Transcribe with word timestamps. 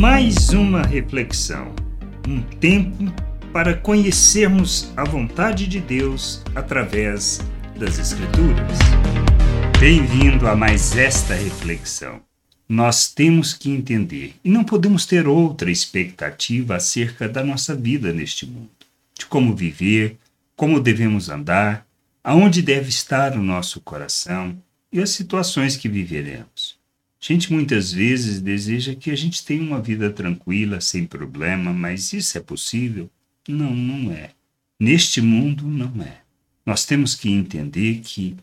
Mais 0.00 0.48
uma 0.48 0.80
reflexão, 0.80 1.74
um 2.26 2.40
tempo 2.40 3.04
para 3.52 3.76
conhecermos 3.76 4.90
a 4.96 5.04
vontade 5.04 5.66
de 5.66 5.78
Deus 5.78 6.42
através 6.54 7.42
das 7.78 7.98
Escrituras. 7.98 8.78
Bem-vindo 9.78 10.48
a 10.48 10.56
mais 10.56 10.96
esta 10.96 11.34
reflexão. 11.34 12.22
Nós 12.66 13.12
temos 13.12 13.52
que 13.52 13.70
entender 13.70 14.36
e 14.42 14.48
não 14.48 14.64
podemos 14.64 15.04
ter 15.04 15.28
outra 15.28 15.70
expectativa 15.70 16.76
acerca 16.76 17.28
da 17.28 17.44
nossa 17.44 17.74
vida 17.74 18.10
neste 18.10 18.46
mundo, 18.46 18.70
de 19.18 19.26
como 19.26 19.54
viver, 19.54 20.16
como 20.56 20.80
devemos 20.80 21.28
andar, 21.28 21.86
aonde 22.24 22.62
deve 22.62 22.88
estar 22.88 23.36
o 23.36 23.42
nosso 23.42 23.82
coração 23.82 24.56
e 24.90 24.98
as 24.98 25.10
situações 25.10 25.76
que 25.76 25.90
viveremos. 25.90 26.79
A 27.22 27.32
gente 27.32 27.52
muitas 27.52 27.92
vezes 27.92 28.40
deseja 28.40 28.94
que 28.94 29.10
a 29.10 29.16
gente 29.16 29.44
tenha 29.44 29.62
uma 29.62 29.80
vida 29.80 30.10
tranquila, 30.10 30.80
sem 30.80 31.04
problema, 31.04 31.70
mas 31.70 32.14
isso 32.14 32.38
é 32.38 32.40
possível? 32.40 33.10
Não, 33.46 33.74
não 33.74 34.10
é. 34.10 34.30
Neste 34.80 35.20
mundo, 35.20 35.64
não 35.64 36.02
é. 36.02 36.22
Nós 36.64 36.86
temos 36.86 37.14
que 37.14 37.28
entender 37.28 38.00
que 38.02 38.34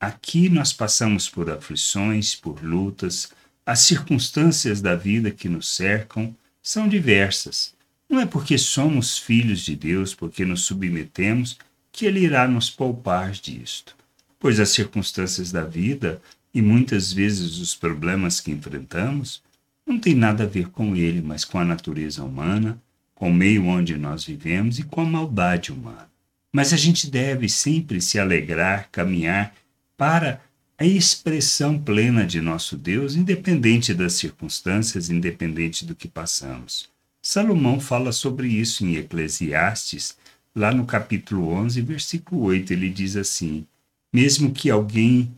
aqui 0.00 0.48
nós 0.48 0.72
passamos 0.72 1.28
por 1.28 1.48
aflições, 1.48 2.34
por 2.34 2.60
lutas, 2.60 3.30
as 3.64 3.80
circunstâncias 3.80 4.80
da 4.80 4.96
vida 4.96 5.30
que 5.30 5.48
nos 5.48 5.68
cercam 5.68 6.34
são 6.60 6.88
diversas. 6.88 7.72
Não 8.08 8.18
é 8.20 8.26
porque 8.26 8.58
somos 8.58 9.16
filhos 9.16 9.60
de 9.60 9.76
Deus, 9.76 10.12
porque 10.12 10.44
nos 10.44 10.62
submetemos, 10.62 11.56
que 11.92 12.04
Ele 12.04 12.20
irá 12.20 12.48
nos 12.48 12.68
poupar 12.68 13.30
disto. 13.30 13.96
Pois 14.40 14.58
as 14.58 14.70
circunstâncias 14.70 15.52
da 15.52 15.64
vida 15.64 16.20
e 16.54 16.62
muitas 16.62 17.12
vezes 17.12 17.58
os 17.58 17.74
problemas 17.74 18.40
que 18.40 18.52
enfrentamos 18.52 19.42
não 19.84 19.98
têm 19.98 20.14
nada 20.14 20.44
a 20.44 20.46
ver 20.46 20.68
com 20.68 20.94
ele, 20.94 21.20
mas 21.20 21.44
com 21.44 21.58
a 21.58 21.64
natureza 21.64 22.22
humana, 22.22 22.80
com 23.14 23.30
o 23.30 23.34
meio 23.34 23.66
onde 23.66 23.96
nós 23.96 24.24
vivemos 24.24 24.78
e 24.78 24.84
com 24.84 25.00
a 25.00 25.04
maldade 25.04 25.72
humana. 25.72 26.08
Mas 26.52 26.72
a 26.72 26.76
gente 26.76 27.10
deve 27.10 27.48
sempre 27.48 28.00
se 28.00 28.18
alegrar, 28.18 28.88
caminhar 28.92 29.52
para 29.96 30.40
a 30.78 30.84
expressão 30.84 31.78
plena 31.78 32.24
de 32.24 32.40
nosso 32.40 32.76
Deus, 32.76 33.14
independente 33.14 33.92
das 33.92 34.14
circunstâncias, 34.14 35.10
independente 35.10 35.84
do 35.84 35.94
que 35.94 36.08
passamos. 36.08 36.88
Salomão 37.22 37.80
fala 37.80 38.12
sobre 38.12 38.48
isso 38.48 38.84
em 38.84 38.96
Eclesiastes, 38.96 40.16
lá 40.54 40.72
no 40.72 40.84
capítulo 40.84 41.48
11, 41.48 41.80
versículo 41.80 42.42
8. 42.42 42.72
Ele 42.72 42.90
diz 42.90 43.16
assim: 43.16 43.66
Mesmo 44.12 44.52
que 44.52 44.70
alguém 44.70 45.32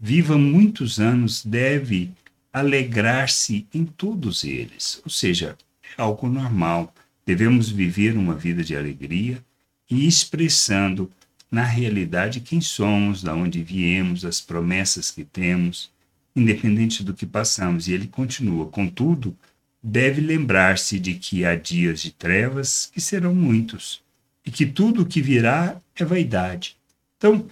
viva 0.00 0.38
muitos 0.38 0.98
anos, 0.98 1.44
deve 1.44 2.10
alegrar-se 2.52 3.66
em 3.72 3.84
todos 3.84 4.44
eles. 4.44 5.00
Ou 5.04 5.10
seja, 5.10 5.56
é 5.82 6.02
algo 6.02 6.28
normal. 6.28 6.94
Devemos 7.26 7.68
viver 7.68 8.16
uma 8.16 8.34
vida 8.34 8.64
de 8.64 8.74
alegria 8.74 9.44
e 9.90 10.06
expressando 10.06 11.10
na 11.50 11.64
realidade 11.64 12.40
quem 12.40 12.60
somos, 12.60 13.22
da 13.22 13.34
onde 13.34 13.62
viemos, 13.62 14.24
as 14.24 14.40
promessas 14.40 15.10
que 15.10 15.24
temos, 15.24 15.90
independente 16.34 17.02
do 17.02 17.12
que 17.12 17.26
passamos. 17.26 17.86
E 17.86 17.92
ele 17.92 18.06
continua: 18.06 18.66
contudo, 18.66 19.36
deve 19.82 20.20
lembrar-se 20.20 20.98
de 20.98 21.14
que 21.14 21.44
há 21.44 21.54
dias 21.54 22.00
de 22.00 22.12
trevas 22.12 22.90
que 22.92 23.00
serão 23.00 23.34
muitos, 23.34 24.02
e 24.46 24.50
que 24.50 24.64
tudo 24.64 25.02
o 25.02 25.06
que 25.06 25.20
virá 25.20 25.80
é 25.94 26.04
vaidade. 26.04 26.76
Então, 27.16 27.46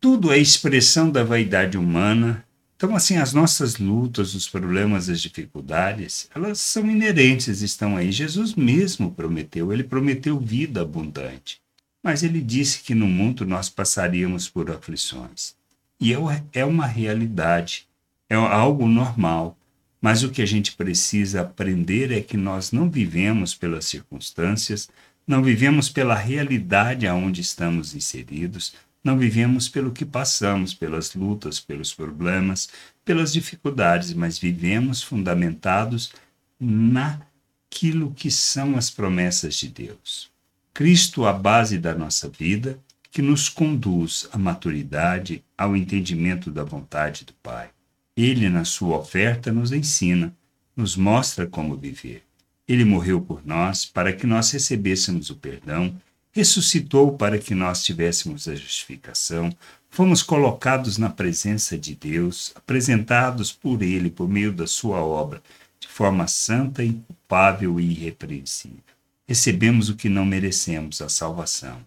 tudo 0.00 0.32
é 0.32 0.38
expressão 0.38 1.10
da 1.10 1.22
vaidade 1.22 1.76
humana. 1.76 2.42
Então, 2.74 2.96
assim, 2.96 3.18
as 3.18 3.34
nossas 3.34 3.76
lutas, 3.76 4.34
os 4.34 4.48
problemas, 4.48 5.10
as 5.10 5.20
dificuldades, 5.20 6.30
elas 6.34 6.58
são 6.58 6.90
inerentes, 6.90 7.60
estão 7.60 7.96
aí. 7.96 8.10
Jesus 8.10 8.54
mesmo 8.54 9.10
prometeu, 9.10 9.70
ele 9.70 9.84
prometeu 9.84 10.40
vida 10.40 10.80
abundante. 10.80 11.60
Mas 12.02 12.22
ele 12.22 12.40
disse 12.40 12.80
que 12.80 12.94
no 12.94 13.06
mundo 13.06 13.44
nós 13.44 13.68
passaríamos 13.68 14.48
por 14.48 14.70
aflições. 14.70 15.54
E 16.00 16.14
é, 16.14 16.42
é 16.54 16.64
uma 16.64 16.86
realidade, 16.86 17.86
é 18.26 18.36
algo 18.36 18.88
normal. 18.88 19.54
Mas 20.00 20.22
o 20.22 20.30
que 20.30 20.40
a 20.40 20.46
gente 20.46 20.72
precisa 20.72 21.42
aprender 21.42 22.10
é 22.10 22.22
que 22.22 22.38
nós 22.38 22.72
não 22.72 22.88
vivemos 22.88 23.54
pelas 23.54 23.84
circunstâncias, 23.84 24.88
não 25.26 25.42
vivemos 25.42 25.90
pela 25.90 26.14
realidade 26.14 27.06
aonde 27.06 27.42
estamos 27.42 27.94
inseridos, 27.94 28.72
não 29.02 29.18
vivemos 29.18 29.68
pelo 29.68 29.92
que 29.92 30.04
passamos, 30.04 30.74
pelas 30.74 31.14
lutas, 31.14 31.58
pelos 31.58 31.94
problemas, 31.94 32.68
pelas 33.04 33.32
dificuldades, 33.32 34.12
mas 34.12 34.38
vivemos 34.38 35.02
fundamentados 35.02 36.12
naquilo 36.58 38.12
que 38.12 38.30
são 38.30 38.76
as 38.76 38.90
promessas 38.90 39.54
de 39.54 39.68
Deus. 39.68 40.30
Cristo, 40.74 41.24
a 41.24 41.32
base 41.32 41.78
da 41.78 41.94
nossa 41.94 42.28
vida, 42.28 42.78
que 43.10 43.22
nos 43.22 43.48
conduz 43.48 44.28
à 44.32 44.38
maturidade, 44.38 45.42
ao 45.56 45.76
entendimento 45.76 46.50
da 46.50 46.62
vontade 46.62 47.24
do 47.24 47.32
Pai. 47.42 47.70
Ele, 48.16 48.48
na 48.48 48.64
sua 48.64 48.98
oferta, 48.98 49.52
nos 49.52 49.72
ensina, 49.72 50.32
nos 50.76 50.96
mostra 50.96 51.46
como 51.46 51.76
viver. 51.76 52.22
Ele 52.68 52.84
morreu 52.84 53.20
por 53.20 53.44
nós 53.44 53.84
para 53.84 54.12
que 54.12 54.26
nós 54.26 54.50
recebêssemos 54.52 55.28
o 55.30 55.36
perdão 55.36 55.94
ressuscitou 56.32 57.16
para 57.16 57.38
que 57.38 57.54
nós 57.54 57.82
tivéssemos 57.82 58.46
a 58.46 58.54
justificação, 58.54 59.54
fomos 59.88 60.22
colocados 60.22 60.96
na 60.96 61.10
presença 61.10 61.76
de 61.76 61.94
Deus, 61.94 62.52
apresentados 62.54 63.52
por 63.52 63.82
Ele 63.82 64.10
por 64.10 64.28
meio 64.28 64.52
da 64.52 64.66
Sua 64.66 64.98
obra, 65.02 65.42
de 65.78 65.88
forma 65.88 66.26
santa, 66.28 66.84
inculpável 66.84 67.80
e 67.80 67.90
irrepreensível. 67.90 68.78
Recebemos 69.26 69.88
o 69.88 69.96
que 69.96 70.08
não 70.08 70.24
merecemos, 70.24 71.00
a 71.00 71.08
salvação, 71.08 71.80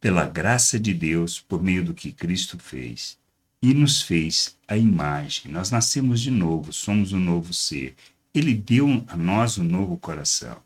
pela 0.00 0.26
graça 0.26 0.78
de 0.78 0.94
Deus, 0.94 1.40
por 1.40 1.62
meio 1.62 1.84
do 1.84 1.94
que 1.94 2.12
Cristo 2.12 2.58
fez. 2.58 3.18
E 3.62 3.74
nos 3.74 4.00
fez 4.00 4.56
a 4.66 4.76
imagem. 4.76 5.52
Nós 5.52 5.70
nascemos 5.70 6.20
de 6.20 6.30
novo, 6.30 6.72
somos 6.72 7.12
um 7.12 7.18
novo 7.18 7.52
ser. 7.52 7.94
Ele 8.34 8.54
deu 8.54 9.04
a 9.06 9.16
nós 9.16 9.58
um 9.58 9.64
novo 9.64 9.98
coração 9.98 10.56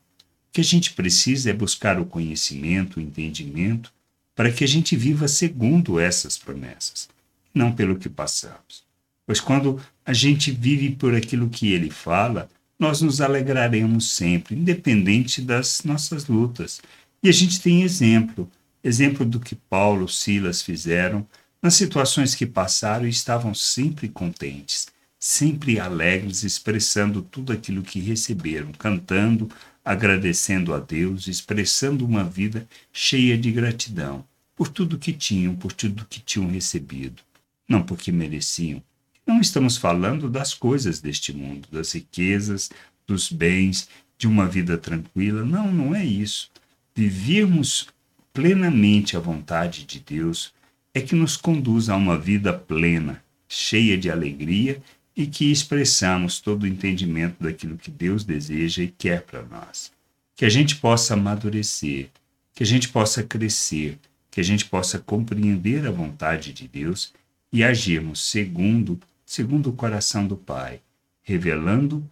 que 0.55 0.61
a 0.61 0.65
gente 0.65 0.93
precisa 0.93 1.51
é 1.51 1.53
buscar 1.53 1.99
o 1.99 2.07
conhecimento, 2.07 2.99
o 2.99 3.03
entendimento, 3.03 3.93
para 4.37 4.53
que 4.53 4.63
a 4.63 4.69
gente 4.69 4.95
viva 4.95 5.27
segundo 5.27 5.99
essas 5.99 6.39
promessas, 6.39 7.09
não 7.53 7.73
pelo 7.73 7.97
que 7.97 8.09
passamos. 8.09 8.85
Pois 9.27 9.41
quando 9.41 9.81
a 10.07 10.13
gente 10.13 10.53
vive 10.53 10.91
por 10.95 11.13
aquilo 11.13 11.51
que 11.51 11.73
ele 11.73 11.91
fala, 11.91 12.49
nós 12.79 13.01
nos 13.01 13.21
alegraremos 13.21 14.13
sempre, 14.13 14.55
independente 14.55 15.43
das 15.43 15.83
nossas 15.83 16.29
lutas. 16.29 16.81
E 17.21 17.29
a 17.29 17.33
gente 17.33 17.61
tem 17.61 17.83
exemplo, 17.83 18.49
exemplo 18.83 19.27
do 19.27 19.41
que 19.41 19.57
Paulo, 19.57 20.09
Silas 20.09 20.63
fizeram 20.63 21.27
nas 21.61 21.75
situações 21.75 22.33
que 22.33 22.47
passaram 22.47 23.07
e 23.07 23.11
estavam 23.11 23.53
sempre 23.55 24.09
contentes, 24.09 24.87
sempre 25.19 25.81
alegres, 25.81 26.45
expressando 26.45 27.23
tudo 27.23 27.53
aquilo 27.53 27.83
que 27.83 27.99
receberam, 27.99 28.71
cantando, 28.71 29.51
agradecendo 29.85 30.73
a 30.73 30.81
Deus, 30.81 31.29
expressando 31.29 32.07
uma 32.07 32.25
vida 32.25 32.67
cheia 32.93 33.37
de 33.37 33.53
gratidão 33.53 34.25
por 34.57 34.69
tudo 34.69 34.99
que 34.99 35.13
tinham, 35.13 35.55
por 35.55 35.73
tudo 35.73 36.07
que 36.09 36.21
tinham 36.21 36.49
recebido, 36.49 37.23
não 37.69 37.83
porque 37.83 38.11
mereciam. 38.11 38.83
Não 39.27 39.41
estamos 39.41 39.77
falando 39.77 40.29
das 40.29 40.55
coisas 40.55 41.01
deste 41.01 41.33
mundo, 41.33 41.69
das 41.71 41.93
riquezas, 41.93 42.71
dos 43.07 43.31
bens, 43.31 43.89
de 44.17 44.27
uma 44.27 44.47
vida 44.47 44.79
tranquila. 44.79 45.45
Não, 45.45 45.73
não 45.73 45.95
é 45.95 46.05
isso. 46.05 46.51
Vivermos 46.95 47.89
plenamente 48.33 49.17
a 49.17 49.21
vontade 49.21 49.85
de 49.85 49.99
Deus 50.01 50.53
é 50.93 51.01
que 51.01 51.15
nos 51.15 51.37
conduz 51.37 51.89
a 51.89 51.97
uma 51.97 52.19
vida 52.19 52.53
plena, 52.53 53.23
cheia 53.49 53.99
de 53.99 54.11
alegria 54.11 54.81
e 55.17 55.27
que 55.27 55.51
expressamos 55.51 56.41
todo 56.41 56.65
o 56.65 56.67
entendimento 56.67 57.43
daquilo 57.43 57.79
que 57.79 57.91
Deus 57.91 58.25
deseja 58.25 58.83
e 58.83 58.89
quer 58.89 59.23
para 59.23 59.43
nós. 59.43 59.93
Que 60.35 60.45
a 60.45 60.49
gente 60.49 60.77
possa 60.77 61.15
amadurecer, 61.15 62.09
que 62.55 62.63
a 62.63 62.67
gente 62.67 62.89
possa 62.89 63.23
crescer, 63.23 63.99
que 64.31 64.41
a 64.41 64.45
gente 64.45 64.65
possa 64.65 64.99
compreender 64.99 65.87
a 65.87 65.91
vontade 65.91 66.53
de 66.53 66.67
Deus 66.67 67.13
e 67.53 67.63
agirmos 67.63 68.21
segundo, 68.21 68.99
segundo 69.25 69.71
o 69.71 69.73
coração 69.73 70.27
do 70.27 70.37
Pai, 70.37 70.81
revelando 71.23 72.05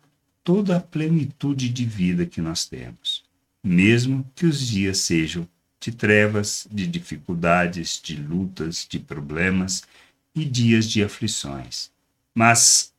toda 0.44 0.76
a 0.76 0.80
plenitude 0.80 1.68
de 1.68 1.84
vida 1.84 2.24
que 2.24 2.40
nós 2.40 2.64
temos, 2.64 3.24
mesmo 3.62 4.24
que 4.36 4.46
os 4.46 4.66
dias 4.66 4.98
sejam 4.98 5.48
de 5.80 5.90
trevas, 5.90 6.68
de 6.70 6.86
dificuldades, 6.86 8.00
de 8.00 8.14
lutas, 8.14 8.86
de 8.88 9.00
problemas 9.00 9.82
e 10.32 10.44
dias 10.44 10.88
de 10.88 11.02
aflições. 11.02 11.90
Mas 12.32 12.91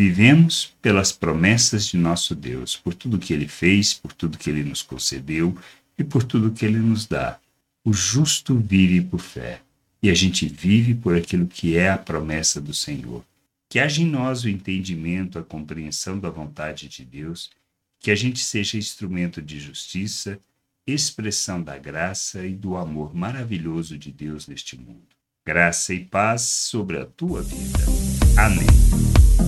Vivemos 0.00 0.72
pelas 0.80 1.12
promessas 1.12 1.84
de 1.84 1.98
nosso 1.98 2.34
Deus, 2.34 2.74
por 2.74 2.94
tudo 2.94 3.18
que 3.18 3.34
ele 3.34 3.46
fez, 3.46 3.92
por 3.92 4.14
tudo 4.14 4.38
que 4.38 4.48
ele 4.48 4.64
nos 4.64 4.80
concedeu 4.80 5.54
e 5.98 6.02
por 6.02 6.22
tudo 6.22 6.52
que 6.52 6.64
ele 6.64 6.78
nos 6.78 7.06
dá. 7.06 7.38
O 7.84 7.92
justo 7.92 8.56
vive 8.56 9.02
por 9.02 9.20
fé, 9.20 9.60
e 10.02 10.08
a 10.08 10.14
gente 10.14 10.48
vive 10.48 10.94
por 10.94 11.14
aquilo 11.14 11.46
que 11.46 11.76
é 11.76 11.90
a 11.90 11.98
promessa 11.98 12.62
do 12.62 12.72
Senhor. 12.72 13.22
Que 13.68 13.78
haja 13.78 14.00
em 14.00 14.06
nós 14.06 14.42
o 14.42 14.48
entendimento, 14.48 15.38
a 15.38 15.42
compreensão 15.42 16.18
da 16.18 16.30
vontade 16.30 16.88
de 16.88 17.04
Deus, 17.04 17.50
que 17.98 18.10
a 18.10 18.14
gente 18.14 18.38
seja 18.38 18.78
instrumento 18.78 19.42
de 19.42 19.60
justiça, 19.60 20.40
expressão 20.86 21.62
da 21.62 21.76
graça 21.76 22.46
e 22.46 22.54
do 22.54 22.74
amor 22.74 23.14
maravilhoso 23.14 23.98
de 23.98 24.10
Deus 24.10 24.48
neste 24.48 24.78
mundo. 24.78 25.08
Graça 25.44 25.92
e 25.92 26.02
paz 26.02 26.40
sobre 26.40 26.98
a 26.98 27.04
tua 27.04 27.42
vida. 27.42 27.80
Amém. 28.38 28.79